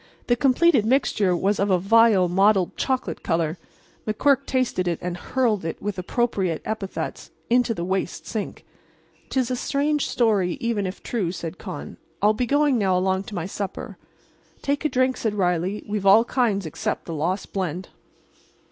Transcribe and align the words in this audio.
The 0.25 0.35
completed 0.35 0.83
mixture 0.83 1.35
was 1.37 1.59
of 1.59 1.69
a 1.69 1.77
vile, 1.77 2.27
mottled 2.27 2.75
chocolate 2.75 3.21
color. 3.21 3.59
McQuirk 4.07 4.47
tasted 4.47 4.87
it, 4.87 4.97
and 4.99 5.15
hurled 5.15 5.63
it, 5.63 5.79
with 5.79 5.99
appropriate 5.99 6.63
epithets, 6.65 7.29
into 7.51 7.75
the 7.75 7.85
waste 7.85 8.25
sink. 8.25 8.65
"'Tis 9.29 9.51
a 9.51 9.55
strange 9.55 10.07
story, 10.09 10.57
even 10.59 10.87
if 10.87 11.03
true," 11.03 11.31
said 11.31 11.59
Con. 11.59 11.97
"I'll 12.19 12.33
be 12.33 12.47
going 12.47 12.79
now 12.79 12.97
along 12.97 13.25
to 13.25 13.35
my 13.35 13.45
supper." 13.45 13.99
"Take 14.63 14.83
a 14.85 14.89
drink," 14.89 15.17
said 15.17 15.35
Riley. 15.35 15.83
"We've 15.87 16.07
all 16.07 16.25
kinds 16.25 16.65
except 16.65 17.05
the 17.05 17.13
lost 17.13 17.53
blend." 17.53 17.89